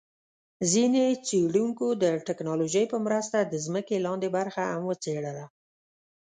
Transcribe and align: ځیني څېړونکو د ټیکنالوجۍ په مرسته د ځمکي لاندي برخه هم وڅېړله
ځیني 0.71 1.05
څېړونکو 1.27 1.87
د 2.03 2.03
ټیکنالوجۍ 2.27 2.85
په 2.91 2.97
مرسته 3.05 3.37
د 3.43 3.53
ځمکي 3.65 3.97
لاندي 4.05 4.29
برخه 4.37 4.61
هم 4.71 4.81
وڅېړله 4.89 5.45